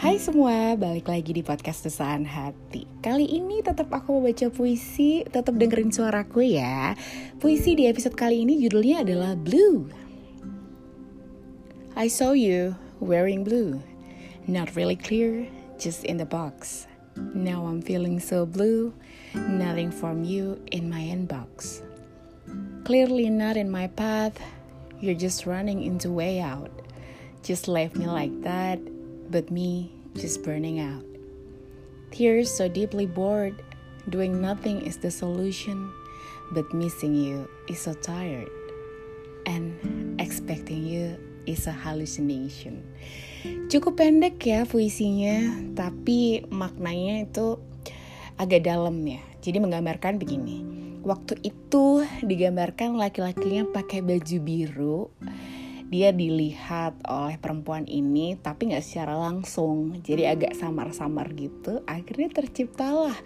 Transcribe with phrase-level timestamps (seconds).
[0.00, 2.88] Hai semua, balik lagi di podcast Desaan Hati.
[3.04, 6.96] Kali ini tetap aku mau baca puisi, tetap dengerin suaraku ya.
[7.36, 9.92] Puisi di episode kali ini judulnya adalah Blue.
[12.00, 13.76] I saw you wearing blue.
[14.48, 15.44] Not really clear,
[15.76, 16.88] just in the box.
[17.36, 18.96] Now I'm feeling so blue.
[19.36, 21.84] Nothing from you in my inbox.
[22.88, 24.40] Clearly not in my path.
[25.04, 26.72] You're just running into way out.
[27.44, 28.80] Just left me like that
[29.30, 31.06] but me just burning out.
[32.10, 33.54] Tears so deeply bored,
[34.10, 35.88] doing nothing is the solution,
[36.50, 38.50] but missing you is so tired,
[39.46, 39.72] and
[40.18, 41.14] expecting you
[41.46, 42.82] is a hallucination.
[43.70, 47.56] Cukup pendek ya puisinya, tapi maknanya itu
[48.36, 49.22] agak dalam ya.
[49.40, 50.66] Jadi menggambarkan begini.
[51.00, 55.08] Waktu itu digambarkan laki-lakinya pakai baju biru
[55.90, 59.98] dia dilihat oleh perempuan ini tapi nggak secara langsung.
[60.06, 61.82] Jadi agak samar-samar gitu.
[61.90, 63.18] Akhirnya terciptalah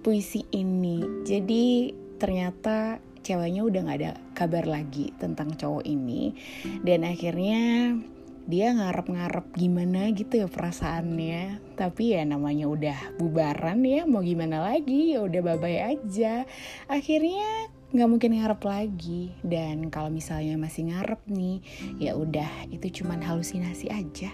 [0.00, 1.04] puisi ini.
[1.28, 6.32] Jadi ternyata ceweknya udah nggak ada kabar lagi tentang cowok ini.
[6.80, 7.92] Dan akhirnya
[8.48, 11.76] dia ngarep-ngarep gimana gitu ya perasaannya.
[11.76, 15.12] Tapi ya namanya udah bubaran ya mau gimana lagi?
[15.12, 16.48] Ya udah babay aja.
[16.88, 19.34] Akhirnya nggak mungkin ngarep lagi.
[19.44, 21.60] Dan kalau misalnya masih ngarep nih
[22.00, 24.30] ya udah itu cuman halusinasi aja